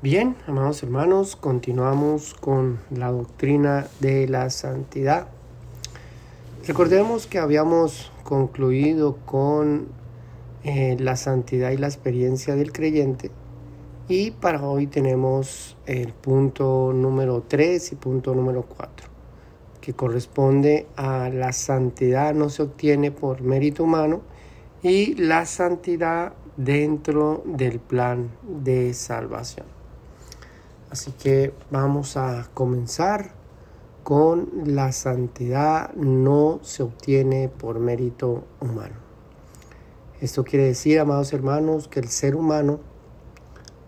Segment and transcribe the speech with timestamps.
[0.00, 5.26] Bien, amados hermanos, continuamos con la doctrina de la santidad.
[6.68, 9.88] Recordemos que habíamos concluido con
[10.62, 13.32] eh, la santidad y la experiencia del creyente
[14.08, 19.08] y para hoy tenemos el punto número 3 y punto número 4,
[19.80, 24.20] que corresponde a la santidad no se obtiene por mérito humano
[24.80, 29.77] y la santidad dentro del plan de salvación.
[30.90, 33.32] Así que vamos a comenzar
[34.04, 38.94] con la santidad no se obtiene por mérito humano.
[40.22, 42.80] Esto quiere decir, amados hermanos, que el ser humano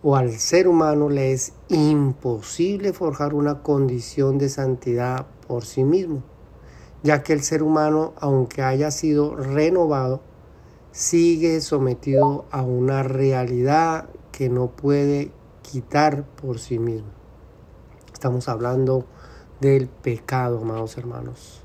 [0.02, 6.22] o al ser humano le es imposible forjar una condición de santidad por sí mismo,
[7.02, 10.20] ya que el ser humano, aunque haya sido renovado,
[10.92, 15.32] sigue sometido a una realidad que no puede
[15.62, 17.08] quitar por sí mismo.
[18.12, 19.04] Estamos hablando
[19.60, 21.62] del pecado, amados hermanos.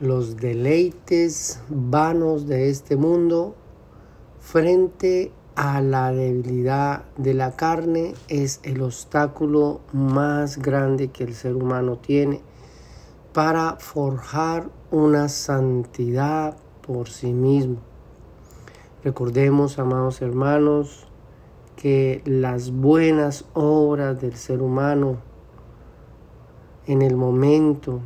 [0.00, 3.56] Los deleites vanos de este mundo
[4.38, 11.56] frente a la debilidad de la carne es el obstáculo más grande que el ser
[11.56, 12.42] humano tiene
[13.32, 17.78] para forjar una santidad por sí mismo.
[19.02, 21.07] Recordemos, amados hermanos,
[21.78, 25.18] que las buenas obras del ser humano
[26.88, 28.00] en el momento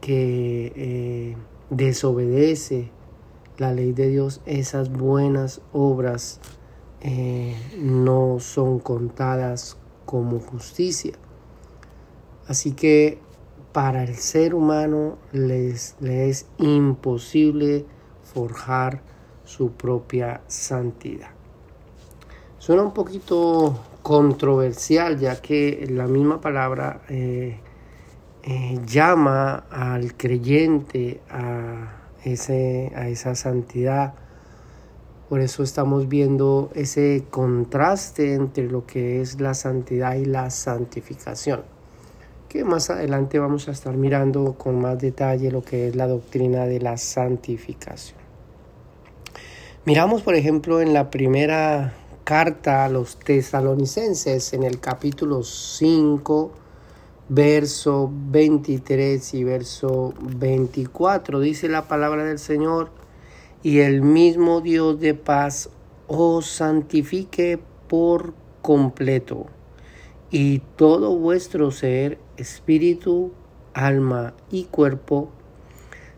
[0.00, 1.36] que eh,
[1.70, 2.90] desobedece
[3.56, 6.40] la ley de Dios, esas buenas obras
[7.02, 11.12] eh, no son contadas como justicia.
[12.48, 13.20] Así que
[13.72, 17.86] para el ser humano les, le es imposible
[18.24, 19.02] forjar
[19.44, 21.41] su propia santidad.
[22.62, 27.58] Suena un poquito controversial ya que la misma palabra eh,
[28.44, 34.14] eh, llama al creyente a, ese, a esa santidad.
[35.28, 41.62] Por eso estamos viendo ese contraste entre lo que es la santidad y la santificación,
[42.48, 46.66] que más adelante vamos a estar mirando con más detalle lo que es la doctrina
[46.66, 48.20] de la santificación.
[49.84, 56.52] Miramos, por ejemplo, en la primera carta a los tesalonicenses, en el capítulo 5,
[57.28, 62.90] verso 23 y verso 24, dice la palabra del Señor,
[63.62, 65.70] y el mismo Dios de paz
[66.06, 69.46] os santifique por completo,
[70.30, 73.32] y todo vuestro ser, espíritu,
[73.74, 75.30] alma y cuerpo,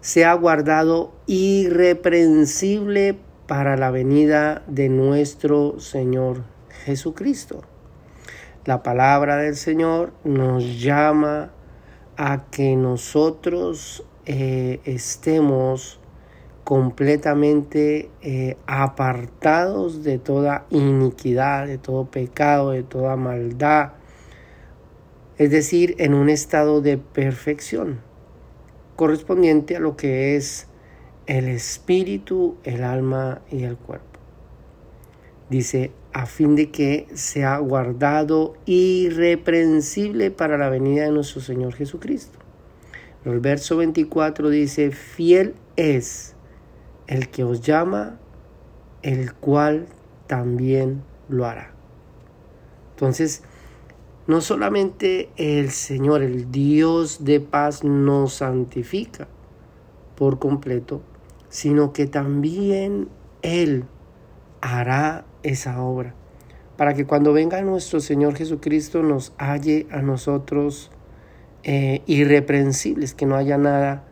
[0.01, 6.45] sea guardado irreprensible para la venida de nuestro Señor
[6.85, 7.63] Jesucristo.
[8.65, 11.51] La palabra del Señor nos llama
[12.17, 16.01] a que nosotros eh, estemos
[16.65, 23.93] completamente eh, apartados de toda iniquidad, de todo pecado, de toda maldad,
[25.37, 28.01] es decir, en un estado de perfección
[28.97, 30.69] correspondiente a lo que es
[31.27, 34.19] el espíritu, el alma y el cuerpo.
[35.51, 42.39] Dice, a fin de que sea guardado irreprensible para la venida de nuestro Señor Jesucristo.
[43.25, 46.35] el verso 24 dice, fiel es
[47.07, 48.19] el que os llama,
[49.03, 49.87] el cual
[50.27, 51.73] también lo hará.
[52.93, 53.43] Entonces,
[54.27, 59.29] no solamente el Señor, el Dios de paz, nos santifica
[60.15, 61.03] por completo,
[61.55, 63.07] sino que también
[63.43, 63.85] Él
[64.61, 66.13] hará esa obra,
[66.77, 70.91] para que cuando venga nuestro Señor Jesucristo nos halle a nosotros
[71.63, 74.03] eh, irreprensibles, que no haya nada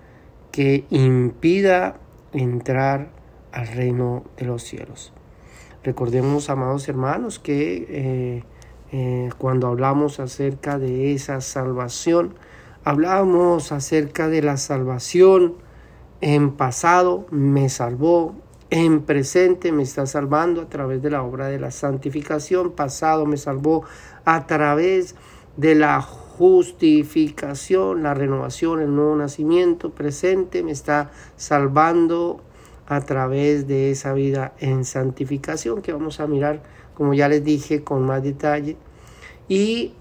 [0.52, 1.96] que impida
[2.32, 3.10] entrar
[3.50, 5.12] al reino de los cielos.
[5.82, 8.44] Recordemos, amados hermanos, que eh,
[8.92, 12.36] eh, cuando hablamos acerca de esa salvación,
[12.84, 15.56] hablamos acerca de la salvación
[16.22, 18.34] en pasado me salvó,
[18.70, 23.36] en presente me está salvando a través de la obra de la santificación, pasado me
[23.36, 23.82] salvó
[24.24, 25.16] a través
[25.56, 32.40] de la justificación, la renovación, el nuevo nacimiento, presente me está salvando
[32.86, 36.62] a través de esa vida en santificación que vamos a mirar,
[36.94, 38.76] como ya les dije, con más detalle.
[39.48, 39.94] Y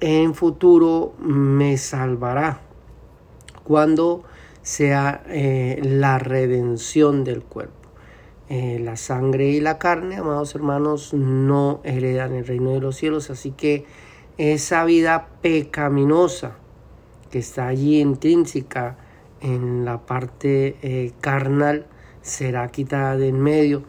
[0.00, 2.60] en futuro me salvará
[3.64, 4.24] cuando
[4.62, 7.74] sea eh, la redención del cuerpo.
[8.48, 13.30] eh, la sangre y la carne, amados hermanos, no heredan el reino de los cielos.
[13.30, 13.86] Así que
[14.36, 16.56] esa vida pecaminosa
[17.30, 18.98] que está allí intrínseca
[19.40, 21.86] en la parte eh, carnal
[22.20, 23.84] será quitada de en medio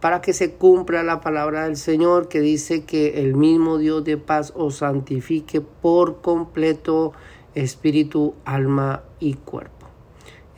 [0.00, 4.16] para que se cumpla la palabra del Señor que dice que el mismo Dios de
[4.16, 7.12] paz os santifique por completo
[7.54, 9.77] espíritu, alma y cuerpo.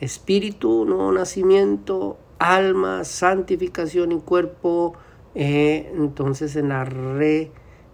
[0.01, 4.93] Espíritu, nuevo nacimiento, alma, santificación y cuerpo,
[5.35, 6.83] eh, entonces en la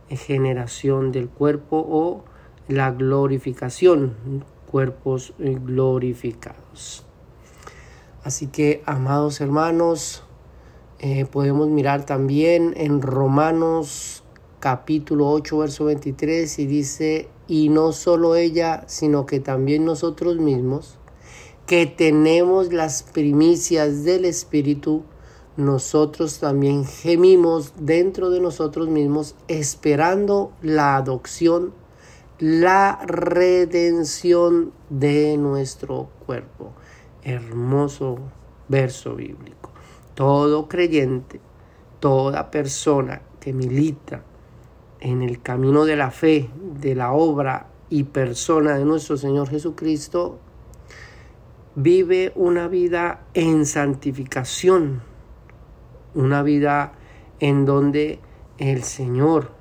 [0.10, 2.24] regeneración del cuerpo o
[2.70, 4.16] la glorificación,
[4.72, 7.06] cuerpos glorificados.
[8.24, 10.24] Así que, amados hermanos,
[11.00, 14.24] eh, podemos mirar también en Romanos
[14.60, 20.98] capítulo 8, verso 23, y dice, y no solo ella, sino que también nosotros mismos,
[21.68, 25.04] que tenemos las primicias del Espíritu,
[25.58, 31.74] nosotros también gemimos dentro de nosotros mismos, esperando la adopción,
[32.40, 36.72] la redención de nuestro cuerpo.
[37.22, 38.18] Hermoso
[38.70, 39.72] verso bíblico.
[40.14, 41.42] Todo creyente,
[42.00, 44.24] toda persona que milita
[45.02, 46.50] en el camino de la fe,
[46.80, 50.40] de la obra y persona de nuestro Señor Jesucristo,
[51.78, 55.04] vive una vida en santificación,
[56.16, 56.94] una vida
[57.40, 58.20] en donde
[58.58, 59.52] el Señor,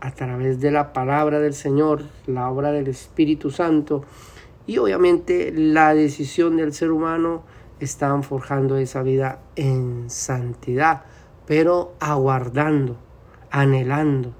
[0.00, 4.04] a través de la palabra del Señor, la obra del Espíritu Santo
[4.66, 7.44] y obviamente la decisión del ser humano,
[7.80, 11.04] están forjando esa vida en santidad,
[11.46, 12.98] pero aguardando,
[13.50, 14.34] anhelando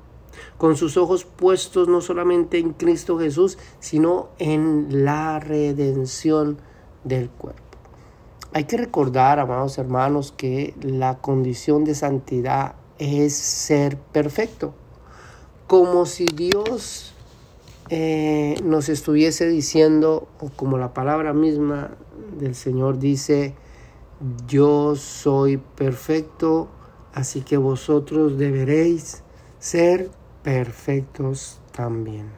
[0.58, 6.58] con sus ojos puestos no solamente en Cristo Jesús, sino en la redención
[7.06, 7.62] del cuerpo.
[8.52, 14.74] Hay que recordar, amados hermanos, que la condición de santidad es ser perfecto,
[15.66, 17.12] como si Dios
[17.88, 21.96] eh, nos estuviese diciendo, o como la palabra misma
[22.38, 23.54] del Señor dice,
[24.48, 26.68] yo soy perfecto,
[27.12, 29.22] así que vosotros deberéis
[29.58, 30.10] ser
[30.42, 32.30] perfectos también.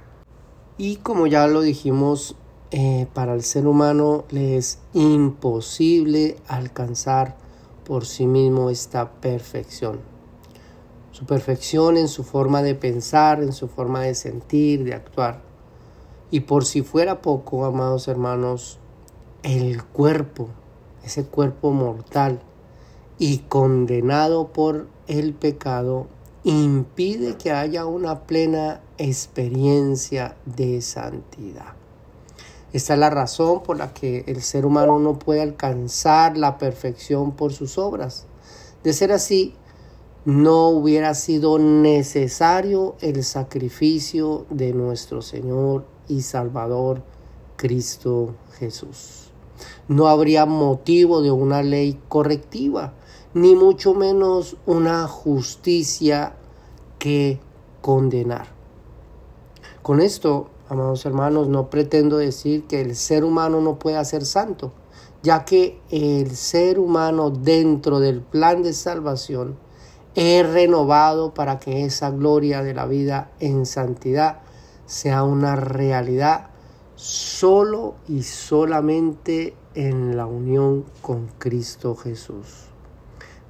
[0.76, 2.36] Y como ya lo dijimos,
[2.70, 7.36] eh, para el ser humano le es imposible alcanzar
[7.84, 10.00] por sí mismo esta perfección.
[11.10, 15.40] Su perfección en su forma de pensar, en su forma de sentir, de actuar.
[16.30, 18.78] Y por si fuera poco, amados hermanos,
[19.42, 20.50] el cuerpo,
[21.02, 22.40] ese cuerpo mortal
[23.18, 26.06] y condenado por el pecado,
[26.44, 31.77] impide que haya una plena experiencia de santidad.
[32.78, 37.32] Esta es la razón por la que el ser humano no puede alcanzar la perfección
[37.32, 38.26] por sus obras.
[38.84, 39.56] De ser así,
[40.24, 47.02] no hubiera sido necesario el sacrificio de nuestro Señor y Salvador
[47.56, 49.32] Cristo Jesús.
[49.88, 52.94] No habría motivo de una ley correctiva
[53.34, 56.36] ni mucho menos una justicia
[57.00, 57.40] que
[57.80, 58.46] condenar.
[59.82, 64.72] Con esto, amados hermanos, no pretendo decir que el ser humano no pueda ser santo,
[65.22, 69.56] ya que el ser humano dentro del plan de salvación
[70.14, 74.40] es renovado para que esa gloria de la vida en santidad
[74.86, 76.48] sea una realidad
[76.96, 82.66] solo y solamente en la unión con Cristo Jesús.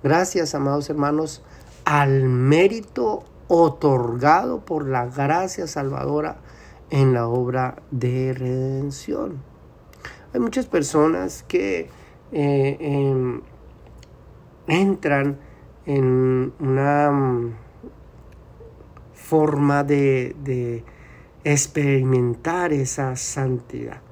[0.02, 1.42] Gracias, amados hermanos,
[1.84, 6.38] al mérito otorgado por la gracia salvadora
[6.90, 9.42] en la obra de redención.
[10.32, 11.88] Hay muchas personas que
[12.32, 13.40] eh, em,
[14.66, 15.38] entran
[15.86, 17.54] en una mm,
[19.14, 20.84] forma de, de
[21.44, 24.02] experimentar esa santidad.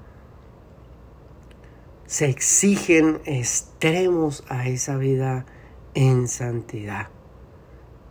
[2.07, 5.45] Se exigen extremos a esa vida
[5.95, 7.09] en santidad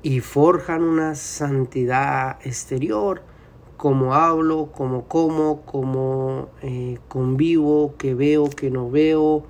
[0.03, 3.23] y forjan una santidad exterior,
[3.77, 9.43] como hablo, como como, como eh, convivo, que veo, que no veo,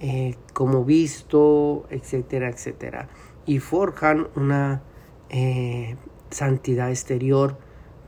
[0.00, 3.08] eh, como visto, etcétera, etcétera.
[3.46, 4.82] Y forjan una
[5.30, 5.96] eh,
[6.30, 7.58] santidad exterior,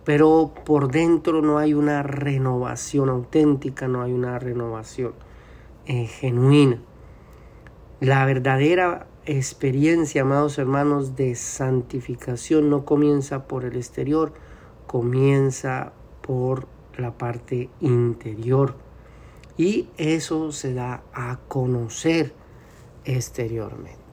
[0.05, 5.15] pero por dentro no hay una renovación auténtica, no hay una renovación
[5.87, 6.81] genuina.
[8.01, 14.33] La verdadera experiencia, amados hermanos, de santificación no comienza por el exterior,
[14.87, 16.67] comienza por
[16.97, 18.77] la parte interior.
[19.57, 22.35] Y eso se da a conocer
[23.05, 24.07] exteriormente.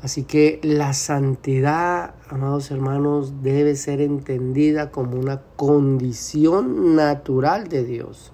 [0.00, 8.32] Así que la santidad, amados hermanos, debe ser entendida como una condición natural de Dios.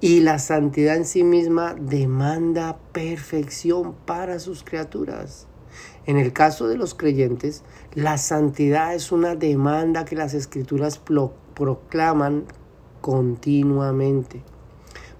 [0.00, 5.48] Y la santidad en sí misma demanda perfección para sus criaturas.
[6.06, 11.00] En el caso de los creyentes, la santidad es una demanda que las escrituras
[11.54, 12.44] proclaman
[13.00, 14.42] continuamente,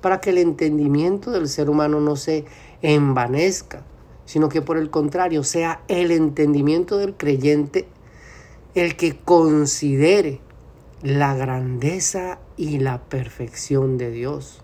[0.00, 2.45] para que el entendimiento del ser humano no se
[2.83, 3.85] envanezca,
[4.25, 7.87] sino que por el contrario sea el entendimiento del creyente
[8.75, 10.40] el que considere
[11.00, 14.62] la grandeza y la perfección de Dios,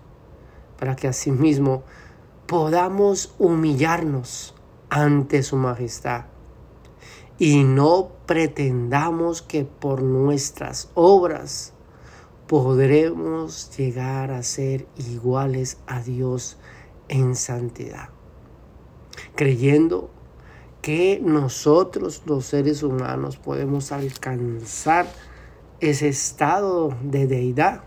[0.77, 1.83] para que asimismo
[2.45, 4.53] podamos humillarnos
[4.89, 6.30] ante su majestad
[7.41, 11.73] y no pretendamos que por nuestras obras
[12.45, 16.59] podremos llegar a ser iguales a Dios
[17.07, 18.09] en santidad,
[19.35, 20.11] creyendo
[20.83, 25.07] que nosotros los seres humanos podemos alcanzar
[25.79, 27.81] ese estado de deidad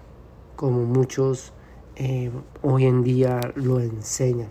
[0.57, 1.53] como muchos
[1.95, 4.51] eh, hoy en día lo enseñan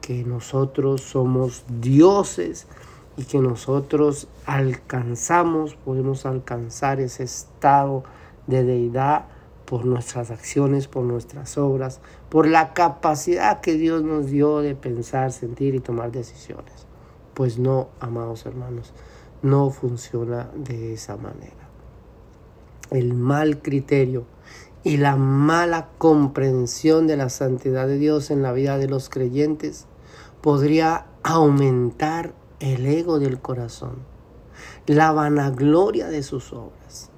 [0.00, 2.66] que nosotros somos dioses
[3.16, 8.04] y que nosotros alcanzamos, podemos alcanzar ese estado
[8.46, 9.26] de deidad
[9.64, 15.32] por nuestras acciones, por nuestras obras, por la capacidad que Dios nos dio de pensar,
[15.32, 16.86] sentir y tomar decisiones.
[17.34, 18.92] Pues no, amados hermanos,
[19.42, 21.68] no funciona de esa manera.
[22.90, 24.24] El mal criterio
[24.82, 29.86] y la mala comprensión de la santidad de Dios en la vida de los creyentes
[30.42, 33.96] podría aumentar el ego del corazón,
[34.86, 37.10] la vanagloria de sus obras,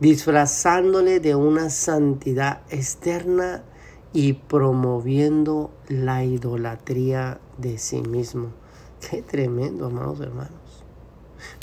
[0.00, 3.64] disfrazándole de una santidad externa
[4.12, 8.52] y promoviendo la idolatría de sí mismo.
[9.00, 10.84] Qué tremendo, amados hermanos.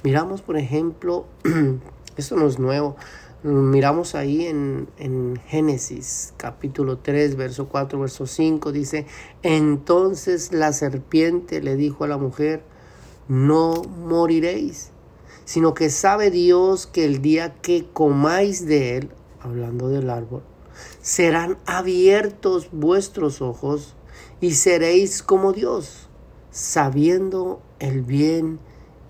[0.04, 1.26] Miramos, por ejemplo,
[2.18, 2.96] esto no es nuevo,
[3.42, 9.06] Miramos ahí en, en, Génesis capítulo 3, verso 4, verso 5, dice,
[9.44, 12.64] entonces la serpiente le dijo a la mujer,
[13.30, 14.92] no moriréis,
[15.46, 19.10] sino que sabe Dios que el día que comáis de él,
[19.40, 20.42] hablando del árbol,
[21.02, 23.96] serán abiertos vuestros ojos
[24.42, 26.10] y seréis como Dios,
[26.50, 28.60] sabiendo el bien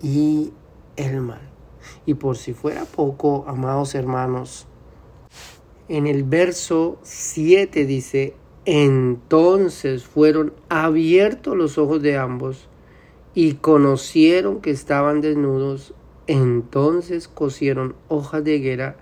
[0.02, 0.52] y
[0.96, 1.50] el mal.
[2.04, 4.66] Y por si fuera poco, amados hermanos,
[5.88, 8.34] en el verso 7 dice,
[8.66, 12.69] entonces fueron abiertos los ojos de ambos
[13.34, 15.94] y conocieron que estaban desnudos,
[16.26, 18.96] entonces cosieron hojas de higuera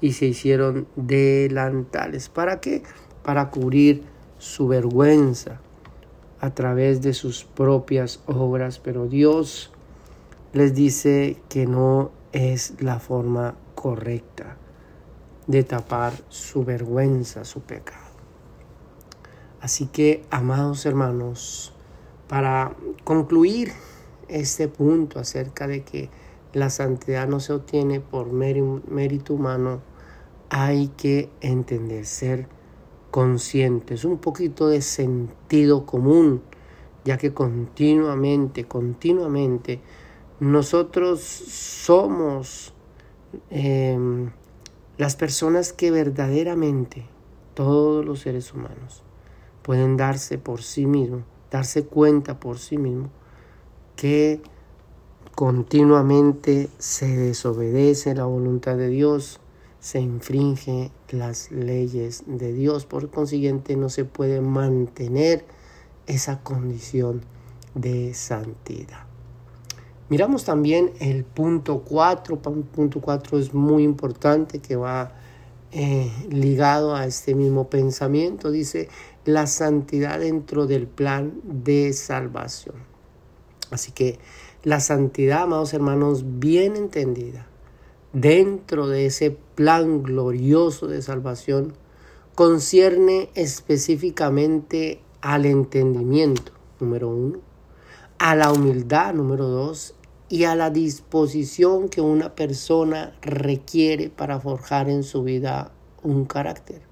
[0.00, 2.28] y se hicieron delantales.
[2.28, 2.82] ¿Para qué?
[3.22, 4.02] Para cubrir
[4.38, 5.60] su vergüenza
[6.40, 9.70] a través de sus propias obras, pero Dios
[10.52, 14.56] les dice que no es la forma correcta
[15.46, 18.10] de tapar su vergüenza, su pecado.
[19.60, 21.74] Así que, amados hermanos,
[22.30, 23.72] para concluir
[24.28, 26.10] este punto acerca de que
[26.52, 29.80] la santidad no se obtiene por mérito humano,
[30.48, 32.46] hay que entender, ser
[33.10, 36.40] conscientes, un poquito de sentido común,
[37.04, 39.80] ya que continuamente, continuamente
[40.38, 42.72] nosotros somos
[43.50, 44.30] em,
[44.98, 47.06] las personas que verdaderamente,
[47.54, 49.02] todos los seres humanos,
[49.62, 53.10] pueden darse por sí mismos, darse cuenta por sí mismos
[53.96, 54.40] que
[55.34, 59.40] continuamente se desobedece la voluntad de Dios,
[59.78, 65.44] se infringe las leyes de Dios, por consiguiente no se puede mantener
[66.06, 67.22] esa condición
[67.74, 69.06] de santidad.
[70.08, 75.12] Miramos también el punto 4, punto 4 es muy importante que va
[75.72, 78.88] eh, ligado a este mismo pensamiento, dice
[79.24, 82.76] la santidad dentro del plan de salvación.
[83.70, 84.18] Así que
[84.62, 87.46] la santidad, amados hermanos, bien entendida,
[88.12, 91.74] dentro de ese plan glorioso de salvación,
[92.34, 97.38] concierne específicamente al entendimiento, número uno,
[98.18, 99.94] a la humildad, número dos,
[100.28, 105.72] y a la disposición que una persona requiere para forjar en su vida
[106.02, 106.82] un carácter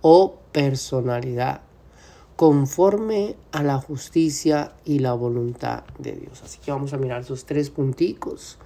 [0.00, 1.62] o personalidad
[2.36, 6.42] conforme a la justicia y la voluntad de Dios.
[6.42, 8.58] Así que vamos a mirar esos tres punticos,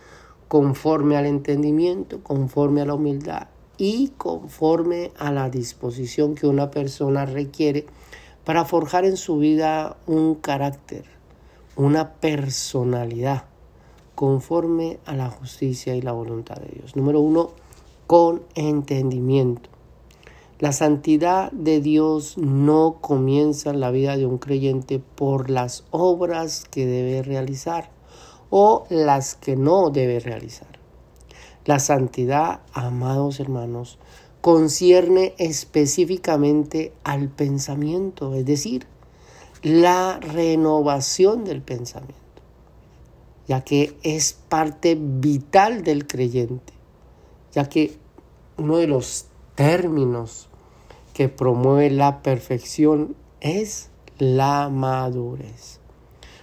[0.49, 7.27] conforme al entendimiento, conforme a la humildad y conforme a la disposición que una persona
[7.27, 7.87] requiere
[8.45, 11.05] para forjar en su vida un carácter,
[11.75, 13.45] una personalidad
[14.15, 16.97] conforme a la justicia y la voluntad de Dios.
[16.97, 17.51] Número uno,
[18.07, 19.76] con entendimiento.
[20.59, 26.65] La santidad de Dios no comienza en la vida de un creyente por las obras
[26.71, 27.91] que debe realizar
[28.49, 30.79] o las que no debe realizar.
[31.67, 33.99] La santidad, amados hermanos,
[34.41, 38.87] concierne específicamente al pensamiento, es decir,
[39.63, 42.15] la renovación del pensamiento,
[43.47, 46.73] ya que es parte vital del creyente,
[47.53, 47.99] ya que
[48.57, 50.49] uno de los términos
[51.13, 55.81] que promueve la perfección es la madurez.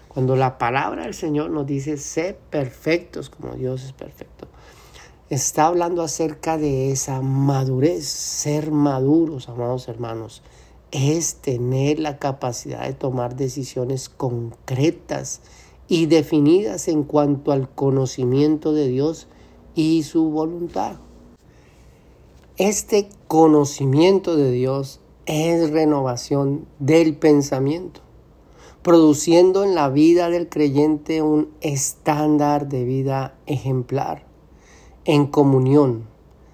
[0.08, 4.48] Cuando la palabra del Señor nos dice, sé perfectos como Dios es perfecto,
[5.30, 10.42] está hablando acerca de esa madurez, ser maduros, amados hermanos,
[10.92, 15.42] es tener la capacidad de tomar decisiones concretas
[15.88, 19.28] y definidas en cuanto al conocimiento de Dios
[19.74, 20.98] y su voluntad.
[22.60, 28.02] Este conocimiento de Dios es renovación del pensamiento,
[28.84, 34.28] produciendo en la vida del creyente un estándar de vida ejemplar,
[35.04, 36.04] en comunión,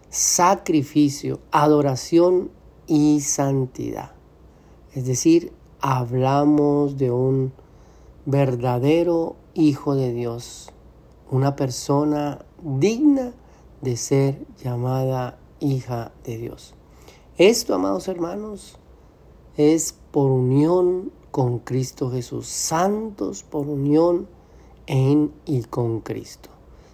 [0.09, 2.49] sacrificio, adoración
[2.87, 4.13] y santidad.
[4.95, 5.51] Es decir,
[5.81, 7.51] hablamos de un
[8.25, 10.71] verdadero Hijo de Dios,
[11.29, 13.33] una persona digna
[13.81, 16.75] de ser llamada hija de Dios.
[17.37, 18.77] Esto, amados hermanos,
[19.55, 24.27] es por unión con Cristo Jesús, santos por unión
[24.87, 26.49] en y con Cristo,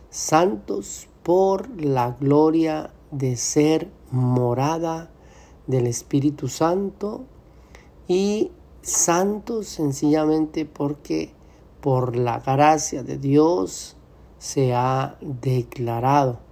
[0.10, 5.10] santos por la gloria de ser morada
[5.68, 7.24] del Espíritu Santo
[8.08, 11.34] y santos sencillamente porque
[11.82, 13.96] por la gracia de Dios
[14.38, 16.45] se ha declarado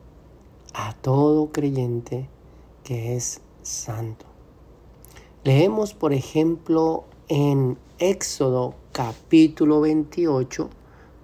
[0.74, 2.30] a todo creyente
[2.84, 4.26] que es santo.
[5.44, 10.70] Leemos, por ejemplo, en Éxodo capítulo 28,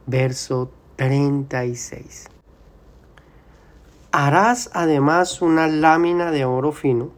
[0.05, 2.27] verso 36.
[4.11, 7.11] Harás además una lámina de oro fino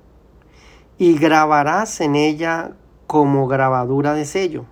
[0.98, 2.76] y grabarás en ella
[3.08, 4.66] como grabadura de sello,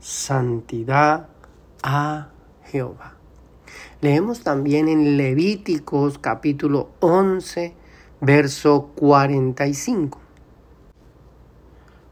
[0.00, 1.28] santidad
[1.82, 2.28] a
[2.64, 3.19] Jehová.
[4.02, 7.74] Leemos también en Levíticos capítulo 11,
[8.22, 10.18] verso 45.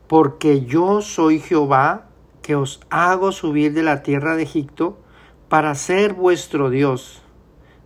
[0.06, 2.08] Porque yo soy Jehová,
[2.42, 4.98] que os hago subir de la tierra de Egipto
[5.48, 7.22] para ser vuestro Dios.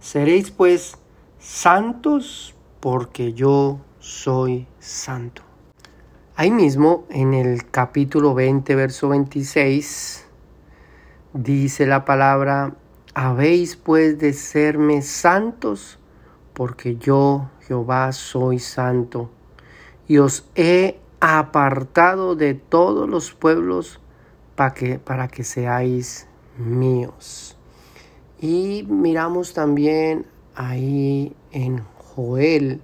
[0.01, 0.99] Seréis pues
[1.39, 5.43] santos porque yo soy santo.
[6.35, 10.27] Ahí mismo, en el capítulo 20, verso 26,
[11.35, 12.75] dice la palabra,
[13.15, 15.99] habéis pues de serme santos,
[16.55, 19.31] porque yo, Jehová, soy santo,
[20.09, 24.01] y os he apartado de todos los pueblos
[24.57, 26.27] para que, para que seáis
[26.59, 27.57] míos.
[28.41, 32.81] Y miramos también ahí en Joel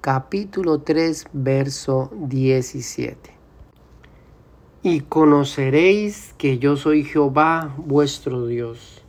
[0.00, 3.30] capítulo 3 verso 17.
[4.82, 9.05] Y conoceréis que yo soy Jehová vuestro Dios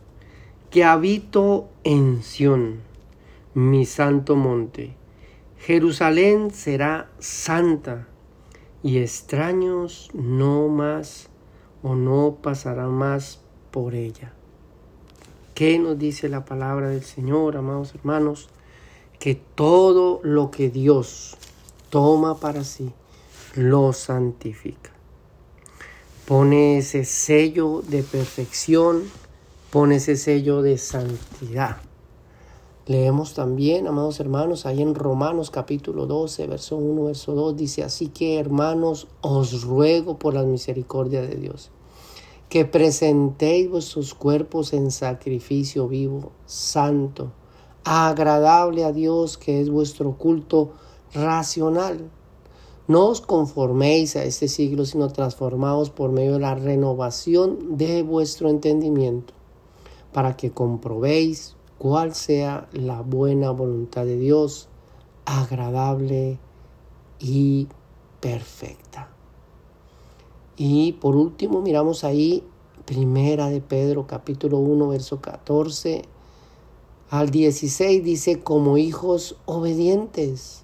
[0.70, 2.82] que habito en Sión,
[3.54, 4.96] mi santo monte.
[5.60, 8.08] Jerusalén será santa
[8.84, 11.30] y extraños no más
[11.84, 13.40] o no pasarán más
[13.72, 14.34] por ella.
[15.54, 18.50] ¿Qué nos dice la palabra del Señor, amados hermanos?
[19.20, 21.36] Que todo lo que Dios
[21.90, 22.92] toma para sí,
[23.56, 24.92] lo santifica.
[26.26, 29.04] Pone ese sello de perfección
[29.78, 31.78] pone ese sello de santidad.
[32.88, 38.08] Leemos también, amados hermanos, ahí en Romanos capítulo 12, verso 1, verso 2, dice, así
[38.08, 41.70] que hermanos, os ruego por la misericordia de Dios,
[42.50, 47.32] que presentéis vuestros cuerpos en sacrificio vivo, santo,
[47.84, 50.72] agradable a Dios, que es vuestro culto
[51.14, 52.10] racional.
[52.88, 58.50] No os conforméis a este siglo, sino transformaos por medio de la renovación de vuestro
[58.50, 59.37] entendimiento
[60.18, 64.68] para que comprobéis cuál sea la buena voluntad de Dios,
[65.26, 66.40] agradable
[67.20, 67.68] y
[68.20, 69.12] perfecta.
[70.56, 72.44] Y por último miramos ahí
[72.84, 76.02] Primera de Pedro capítulo 1 verso 14
[77.12, 80.64] al 16 dice como hijos obedientes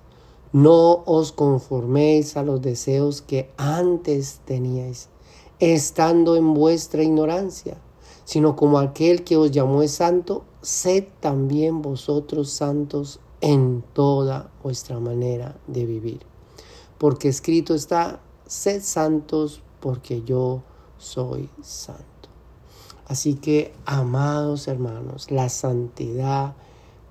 [0.52, 5.10] no os conforméis a los deseos que antes teníais
[5.60, 7.78] estando en vuestra ignorancia
[8.24, 15.00] sino como aquel que os llamó es santo, sed también vosotros santos en toda vuestra
[15.00, 16.20] manera de vivir.
[16.98, 20.62] Porque escrito está, sed santos porque yo
[20.98, 22.04] soy santo.
[23.08, 26.56] Así que, amados hermanos, la santidad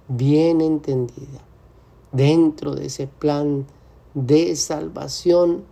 [0.08, 1.40] bien entendida
[2.12, 3.66] dentro de ese plan
[4.14, 5.64] de salvación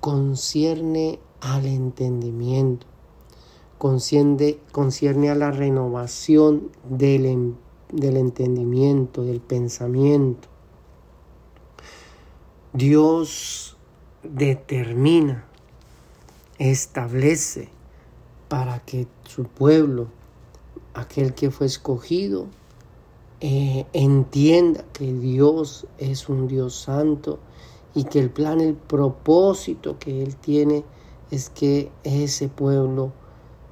[0.00, 2.86] concierne al entendimiento,
[3.78, 7.54] concierne, a la renovación del,
[7.92, 10.48] del entendimiento, del pensamiento.
[12.72, 13.76] Dios
[14.22, 15.44] determina,
[16.58, 17.68] establece
[18.48, 20.08] para que su pueblo,
[20.94, 22.46] aquel que fue escogido,
[23.40, 27.38] eh, entienda que Dios es un Dios santo
[27.94, 30.84] y que el plan, el propósito que Él tiene
[31.30, 33.12] es que ese pueblo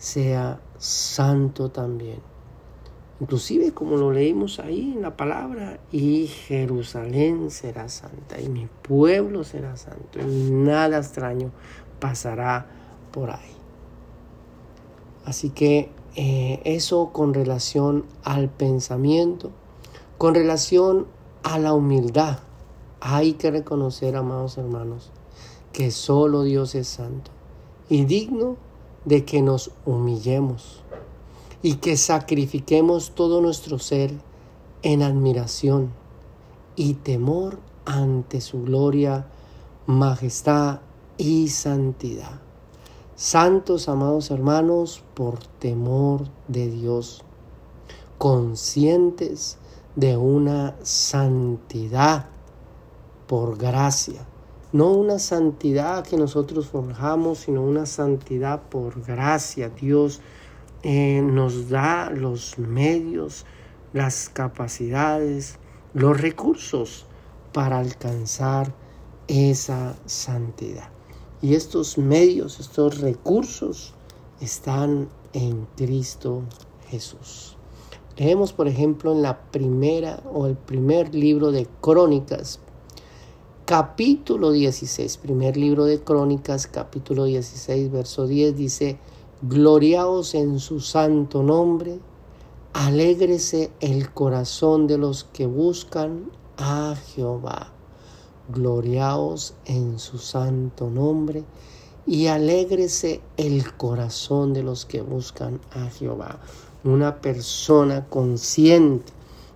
[0.05, 2.19] sea santo también.
[3.21, 9.45] Inclusive como lo leímos ahí en la palabra, y Jerusalén será santa, y mi pueblo
[9.45, 11.53] será santo, y nada extraño
[12.01, 12.67] pasará
[13.12, 13.57] por ahí.
[15.25, 19.53] Así que eh, eso con relación al pensamiento,
[20.19, 21.07] con relación
[21.45, 22.40] a la humildad.
[23.01, 25.12] Hay que reconocer, amados hermanos,
[25.73, 27.31] que solo Dios es santo
[27.88, 28.59] y digno
[29.05, 30.83] de que nos humillemos
[31.62, 34.12] y que sacrifiquemos todo nuestro ser
[34.83, 35.93] en admiración
[36.77, 39.27] y temor ante su gloria,
[39.87, 40.81] majestad
[41.17, 42.40] y santidad.
[43.17, 47.23] Santos, amados hermanos, por temor de Dios,
[48.19, 49.57] conscientes
[49.97, 52.27] de una santidad
[53.27, 54.27] por gracia.
[54.75, 59.69] No una santidad que nosotros forjamos, sino una santidad por gracia.
[59.69, 60.21] Dios
[60.83, 63.47] eh, nos da los medios,
[63.93, 65.61] las capacidades,
[65.93, 67.07] los recursos
[67.53, 68.75] para alcanzar
[69.29, 70.89] esa santidad.
[71.41, 73.95] Y estos medios, estos recursos
[74.41, 76.43] están en Cristo
[76.89, 77.57] Jesús.
[78.17, 82.59] Leemos, por ejemplo, en la primera o el primer libro de Crónicas,
[83.64, 88.98] capítulo 16, primer libro de Crónicas, capítulo 16, verso 10, dice,
[89.42, 91.98] Gloriaos en su santo nombre,
[92.72, 97.74] alégrese el corazón de los que buscan a Jehová
[98.48, 101.44] gloriaos en su santo nombre
[102.07, 106.40] y alégrese el corazón de los que buscan a Jehová.
[106.85, 109.12] Una persona consciente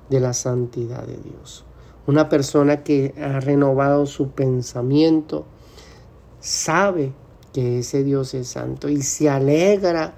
[0.08, 1.64] de la santidad de Dios.
[2.08, 5.44] Una persona que ha renovado su pensamiento,
[6.40, 7.12] sabe
[7.52, 10.14] que ese Dios es santo y se alegra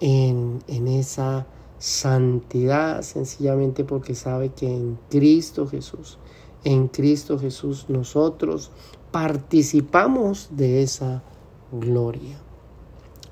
[0.00, 1.46] en, en esa
[1.78, 6.18] santidad sencillamente porque sabe que en Cristo Jesús
[6.66, 8.72] en Cristo Jesús nosotros
[9.12, 11.22] participamos de esa
[11.70, 12.40] gloria.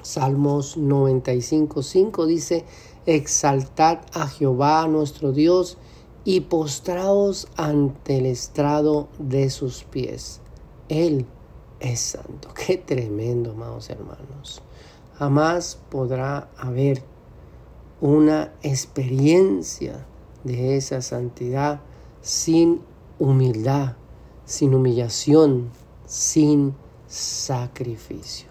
[0.03, 2.65] Salmos 95, 5 dice,
[3.07, 5.79] exaltad a Jehová nuestro Dios
[6.25, 10.41] y postraos ante el estrado de sus pies.
[10.89, 11.27] Él
[11.81, 12.49] es santo.
[12.67, 14.63] Qué tremendo, amados hermanos.
[15.19, 17.03] Jamás podrá haber
[18.01, 20.05] una experiencia
[20.43, 21.81] de esa santidad
[22.21, 22.81] sin
[23.19, 23.97] humildad,
[24.45, 25.71] sin humillación,
[26.07, 26.75] sin
[27.07, 28.49] sacrificio.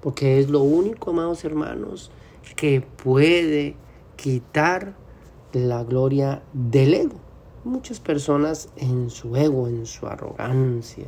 [0.00, 2.10] Porque es lo único, amados hermanos,
[2.56, 3.76] que puede
[4.16, 4.96] quitar
[5.52, 7.16] la gloria del ego.
[7.64, 11.06] Muchas personas en su ego, en su arrogancia,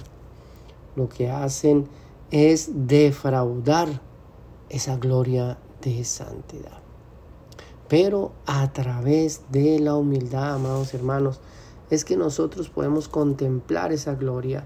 [0.96, 1.88] lo que hacen
[2.30, 4.00] es defraudar
[4.68, 6.80] esa gloria de santidad.
[7.88, 11.40] Pero a través de la humildad, amados hermanos,
[11.90, 14.64] es que nosotros podemos contemplar esa gloria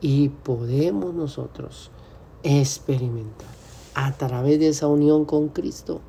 [0.00, 1.90] y podemos nosotros
[2.42, 3.48] experimentar
[3.94, 6.00] a través de esa unión con Cristo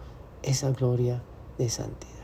[0.41, 1.21] esa gloria
[1.57, 2.14] de santidad.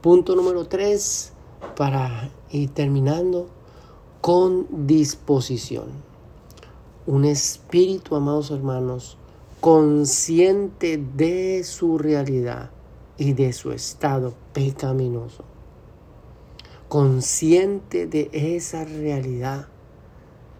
[0.00, 1.32] Punto número tres,
[1.76, 3.48] para ir terminando,
[4.20, 5.86] con disposición.
[7.06, 9.16] Un espíritu, amados hermanos,
[9.60, 12.70] consciente de su realidad
[13.16, 15.44] y de su estado pecaminoso
[16.88, 19.66] consciente de esa realidad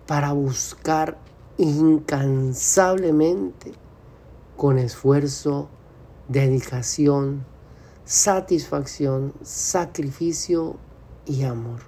[0.06, 1.18] para buscar
[1.56, 3.72] incansablemente
[4.56, 5.68] con esfuerzo,
[6.28, 7.46] dedicación,
[8.06, 10.76] satisfacción, sacrificio
[11.26, 11.80] y amor.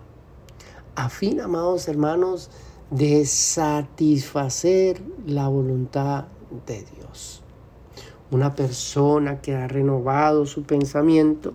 [0.97, 2.51] A fin, amados hermanos,
[2.91, 6.25] de satisfacer la voluntad
[6.67, 7.45] de Dios.
[8.33, 11.55] Una persona que ha renovado su pensamiento,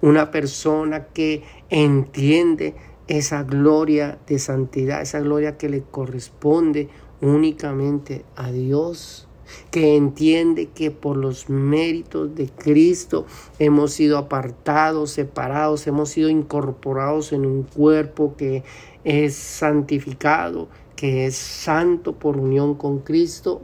[0.00, 2.76] una persona que entiende
[3.08, 6.88] esa gloria de santidad, esa gloria que le corresponde
[7.20, 9.27] únicamente a Dios
[9.70, 13.26] que entiende que por los méritos de Cristo
[13.58, 18.64] hemos sido apartados, separados, hemos sido incorporados en un cuerpo que
[19.04, 23.62] es santificado, que es santo por unión con Cristo.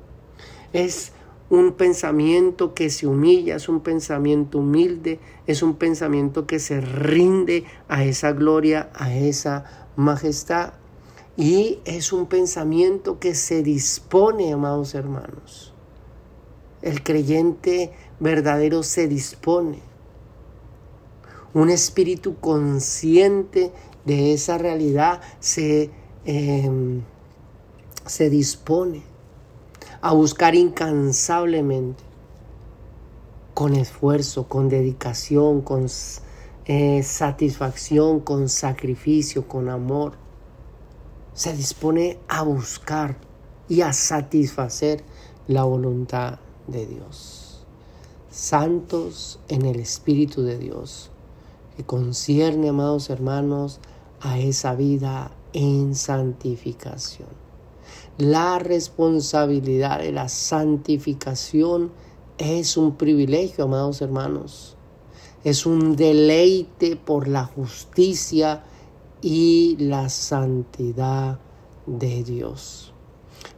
[0.72, 1.12] Es
[1.50, 7.64] un pensamiento que se humilla, es un pensamiento humilde, es un pensamiento que se rinde
[7.88, 9.64] a esa gloria, a esa
[9.96, 10.74] majestad.
[11.36, 15.73] Y es un pensamiento que se dispone, amados hermanos.
[16.84, 19.78] El creyente verdadero se dispone.
[21.54, 23.72] Un espíritu consciente
[24.04, 25.90] de esa realidad se,
[26.26, 27.00] em,
[28.04, 29.02] se dispone
[30.02, 32.04] a buscar incansablemente,
[33.54, 35.86] con esfuerzo, con dedicación, con
[36.66, 40.18] eh, satisfacción, con sacrificio, con amor.
[41.32, 43.16] Se dispone a buscar
[43.70, 45.02] y a satisfacer
[45.46, 47.64] la voluntad de Dios.
[48.30, 51.10] Santos en el Espíritu de Dios,
[51.76, 53.80] que concierne, amados hermanos,
[54.20, 57.28] a esa vida en santificación.
[58.18, 61.92] La responsabilidad de la santificación
[62.38, 64.76] es un privilegio, amados hermanos.
[65.44, 68.64] Es un deleite por la justicia
[69.20, 71.38] y la santidad
[71.86, 72.92] de Dios.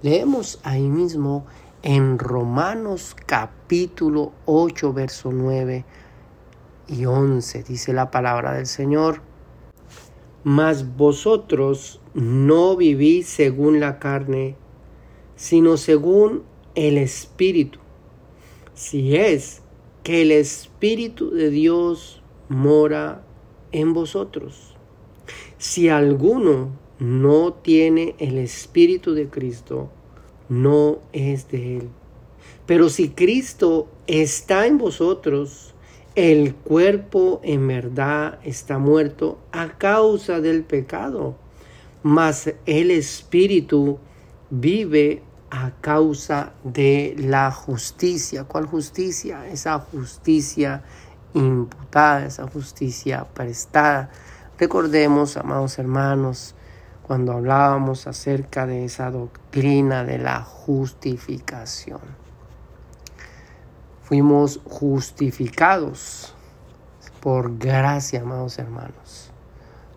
[0.03, 1.47] Leemos ahí mismo
[1.89, 5.85] en Romanos capítulo 8, verso 9
[6.89, 9.23] y 11, dice la palabra del Señor.
[10.43, 14.57] Mas vosotros no vivís según la carne,
[15.37, 16.43] sino según
[16.75, 17.79] el Espíritu.
[18.75, 19.63] Si es
[20.03, 23.23] que el Espíritu de Dios mora
[23.71, 24.77] en vosotros.
[25.57, 29.89] Si alguno no tiene el Espíritu de Cristo,
[30.49, 31.89] no es de Él.
[32.67, 35.75] Pero si Cristo está en vosotros,
[36.15, 41.37] el cuerpo en verdad está muerto a causa del pecado,
[42.03, 43.99] mas el espíritu
[44.51, 48.45] vive a causa de la justicia.
[48.45, 49.47] ¿Cuál justicia?
[49.49, 50.83] Esa justicia
[51.35, 54.11] imputada, esa justicia prestada.
[54.59, 56.55] Recordemos, amados hermanos,
[57.07, 62.01] cuando hablábamos acerca de esa doctrina de la justificación
[64.07, 66.33] fuimos justificados
[67.21, 69.33] por gracia, amados hermanos.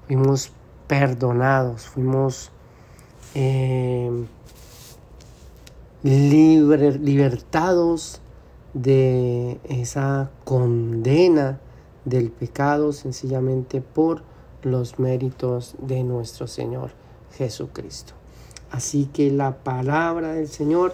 [0.07, 0.51] Fuimos
[0.87, 2.49] perdonados, fuimos
[3.35, 4.25] eh,
[6.01, 8.19] libertados
[8.73, 11.59] de esa condena
[12.03, 14.23] del pecado sencillamente por
[14.63, 16.98] los méritos de nuestro Señor
[17.37, 18.13] Jesucristo.
[18.71, 20.93] Así que la palabra del Señor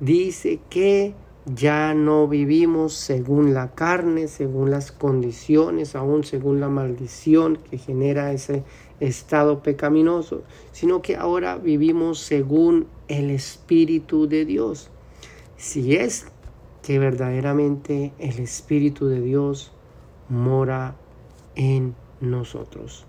[0.00, 7.58] dice que ya no vivimos según la carne, según las condiciones, aún según la maldición
[7.70, 8.62] que genera ese
[9.00, 14.90] estado pecaminoso, sino que ahora vivimos según el Espíritu de Dios.
[15.56, 16.26] Si es
[16.82, 19.72] que verdaderamente el Espíritu de Dios
[20.28, 20.96] mora
[21.56, 23.04] en nosotros.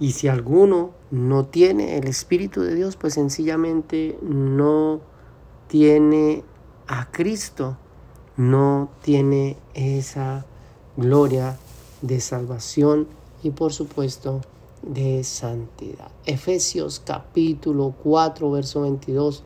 [0.00, 5.00] Y si alguno no tiene el Espíritu de Dios, pues sencillamente no
[5.68, 6.42] tiene
[6.88, 7.76] a Cristo
[8.40, 10.46] no tiene esa
[10.96, 11.58] gloria
[12.00, 13.06] de salvación
[13.42, 14.40] y por supuesto
[14.80, 16.10] de santidad.
[16.24, 19.44] Efesios capítulo 4, verso 22.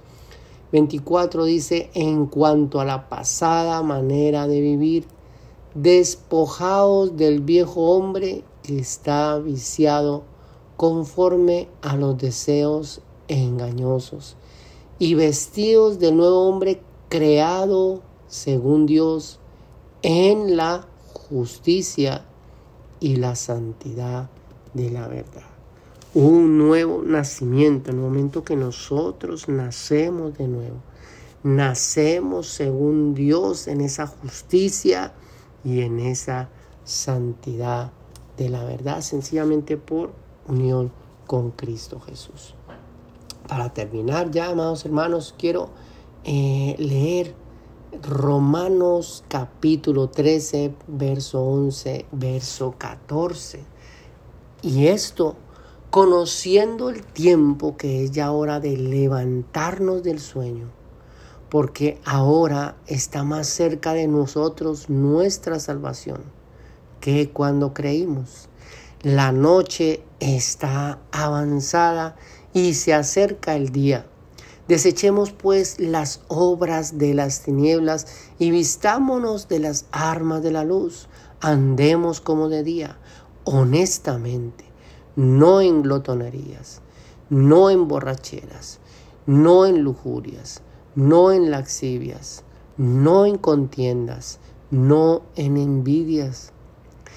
[0.70, 5.06] 24 dice, en cuanto a la pasada manera de vivir,
[5.74, 10.22] despojaos del viejo hombre que está viciado
[10.76, 14.37] conforme a los deseos engañosos
[14.98, 19.38] y vestidos del nuevo hombre creado según Dios
[20.02, 22.24] en la justicia
[23.00, 24.28] y la santidad
[24.72, 25.42] de la verdad.
[26.14, 30.76] Un nuevo nacimiento, en el momento que nosotros nacemos de nuevo.
[31.42, 35.12] Nacemos según Dios en esa justicia
[35.64, 36.48] y en esa
[36.84, 37.92] santidad
[38.37, 40.12] de la verdad, sencillamente por
[40.48, 40.92] unión
[41.26, 42.54] con Cristo Jesús.
[43.48, 45.70] Para terminar ya, amados hermanos, quiero
[46.24, 47.35] eh, leer
[48.02, 53.62] Romanos capítulo 13, verso 11, verso 14.
[54.62, 55.37] Y esto,
[55.90, 60.70] conociendo el tiempo que es ya hora de levantarnos del sueño,
[61.50, 66.22] porque ahora está más cerca de nosotros nuestra salvación
[67.00, 68.48] que cuando creímos.
[69.04, 72.16] La noche está avanzada
[72.54, 74.06] y se acerca el día.
[74.66, 78.06] Desechemos pues las obras de las tinieblas
[78.38, 81.08] y vistámonos de las armas de la luz.
[81.42, 82.98] Andemos como de día,
[83.44, 84.64] honestamente,
[85.16, 86.80] no en glotonerías,
[87.28, 88.80] no en borracheras,
[89.26, 90.62] no en lujurias,
[90.94, 92.42] no en laxivias,
[92.78, 94.40] no en contiendas,
[94.70, 96.53] no en envidias,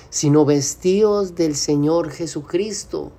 [0.10, 3.12] sino vestidos del Señor Jesucristo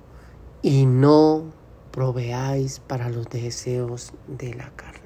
[0.61, 1.45] y no
[1.91, 4.99] proveáis para los deseos de la carne.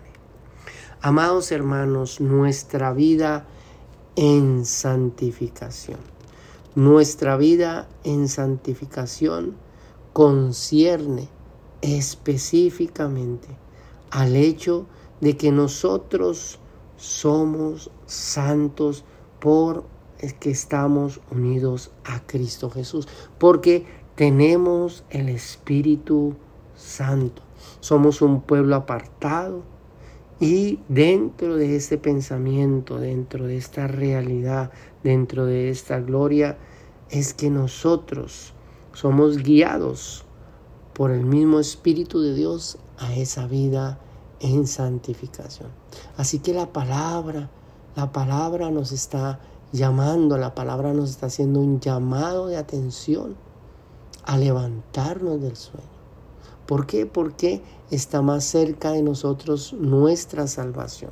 [1.02, 3.46] Amados hermanos, nuestra vida
[4.16, 6.00] en santificación.
[6.76, 9.56] Nuestra vida en santificación
[10.14, 11.30] concierne
[11.82, 13.48] específicamente
[14.12, 14.86] al hecho
[15.22, 16.60] de que nosotros
[16.98, 19.04] somos santos
[19.40, 19.84] por
[20.32, 23.08] que estamos unidos a Cristo Jesús,
[23.38, 26.36] porque tenemos el Espíritu
[26.76, 27.42] Santo.
[27.82, 29.64] Somos un pueblo apartado
[30.40, 34.72] y dentro de este pensamiento, dentro de esta realidad,
[35.04, 36.58] dentro de esta gloria,
[37.10, 38.54] es que nosotros
[38.94, 40.26] somos guiados
[40.94, 44.00] por el mismo Espíritu de Dios a esa vida
[44.40, 45.70] en santificación.
[46.18, 47.50] Así que la palabra,
[47.96, 49.40] la palabra nos está
[49.74, 53.36] llamando, la palabra nos está haciendo un llamado de atención
[54.24, 55.88] a levantarnos del sueño.
[56.66, 57.06] ¿Por qué?
[57.06, 61.12] Porque está más cerca de nosotros nuestra salvación.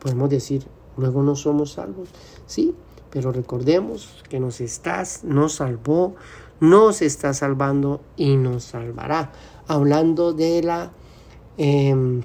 [0.00, 0.66] Podemos decir,
[0.96, 2.08] luego no somos salvos.
[2.46, 2.74] Sí,
[3.10, 6.16] pero recordemos que nos estás, nos salvó,
[6.60, 9.30] nos está salvando y nos salvará.
[9.68, 10.92] Hablando de la
[11.56, 12.22] em,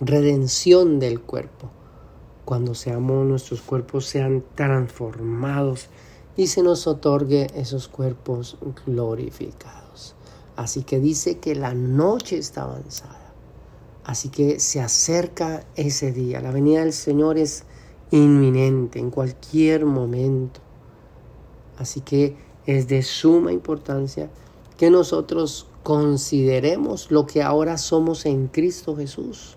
[0.00, 1.68] redención del cuerpo.
[2.44, 5.88] Cuando seamos, nuestros cuerpos sean transformados
[6.36, 10.14] y se nos otorgue esos cuerpos glorificados.
[10.56, 13.32] Así que dice que la noche está avanzada.
[14.04, 16.40] Así que se acerca ese día.
[16.40, 17.64] La venida del Señor es
[18.10, 20.60] inminente en cualquier momento.
[21.78, 24.30] Así que es de suma importancia
[24.76, 29.56] que nosotros consideremos lo que ahora somos en Cristo Jesús.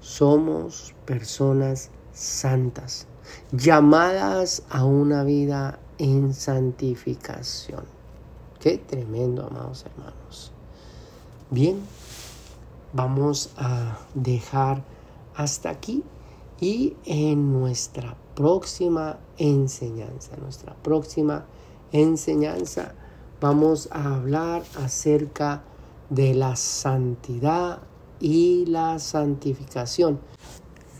[0.00, 3.06] Somos personas santas,
[3.52, 7.84] llamadas a una vida en santificación.
[8.60, 10.52] Qué tremendo, amados hermanos.
[11.50, 11.80] Bien,
[12.92, 14.82] vamos a dejar
[15.34, 16.02] hasta aquí
[16.60, 21.44] y en nuestra próxima enseñanza, nuestra próxima
[21.92, 22.94] enseñanza,
[23.40, 25.62] vamos a hablar acerca
[26.10, 27.80] de la santidad
[28.20, 30.20] y la santificación,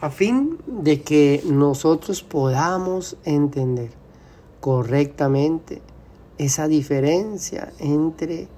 [0.00, 3.90] a fin de que nosotros podamos entender
[4.61, 5.80] correctamente
[6.38, 8.48] esa diferencia entre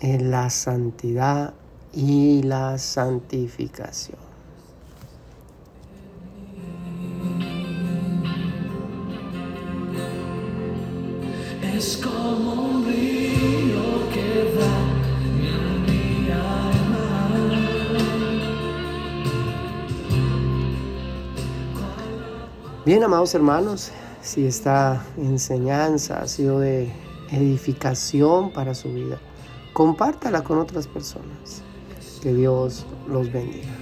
[0.00, 1.54] eh, la santidad
[1.92, 4.18] y la santificación.
[11.62, 12.84] Es como un
[22.90, 26.90] Bien, amados hermanos, si esta enseñanza ha sido de
[27.30, 29.20] edificación para su vida,
[29.72, 31.62] compártala con otras personas.
[32.20, 33.79] Que Dios los bendiga.